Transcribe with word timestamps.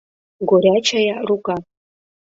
Горячая 0.51 1.13
рука... 1.29 1.55